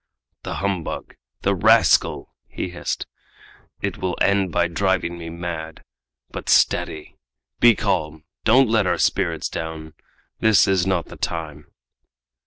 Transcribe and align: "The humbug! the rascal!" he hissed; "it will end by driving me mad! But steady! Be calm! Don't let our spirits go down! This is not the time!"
"The 0.41 0.55
humbug! 0.55 1.13
the 1.43 1.53
rascal!" 1.53 2.33
he 2.47 2.69
hissed; 2.71 3.05
"it 3.83 3.99
will 3.99 4.17
end 4.19 4.51
by 4.51 4.67
driving 4.67 5.15
me 5.15 5.29
mad! 5.29 5.83
But 6.31 6.49
steady! 6.49 7.17
Be 7.59 7.75
calm! 7.75 8.23
Don't 8.43 8.67
let 8.67 8.87
our 8.87 8.97
spirits 8.97 9.47
go 9.47 9.59
down! 9.61 9.93
This 10.39 10.67
is 10.67 10.87
not 10.87 11.05
the 11.05 11.17
time!" 11.17 11.67